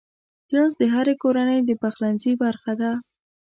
[0.47, 2.91] پیاز د هرې کورنۍ پخلنځي برخه ده